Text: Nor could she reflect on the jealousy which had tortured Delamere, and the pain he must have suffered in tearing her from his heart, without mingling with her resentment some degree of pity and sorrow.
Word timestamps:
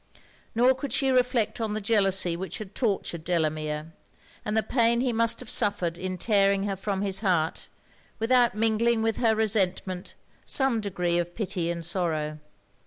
Nor 0.55 0.73
could 0.73 0.91
she 0.93 1.11
reflect 1.11 1.61
on 1.61 1.75
the 1.75 1.79
jealousy 1.79 2.35
which 2.35 2.57
had 2.57 2.73
tortured 2.73 3.23
Delamere, 3.23 3.93
and 4.43 4.57
the 4.57 4.63
pain 4.63 4.99
he 4.99 5.13
must 5.13 5.39
have 5.41 5.47
suffered 5.51 5.95
in 5.95 6.17
tearing 6.17 6.63
her 6.63 6.75
from 6.75 7.03
his 7.03 7.19
heart, 7.19 7.69
without 8.17 8.55
mingling 8.55 9.03
with 9.03 9.17
her 9.17 9.35
resentment 9.35 10.15
some 10.43 10.81
degree 10.81 11.19
of 11.19 11.35
pity 11.35 11.69
and 11.69 11.85
sorrow. 11.85 12.39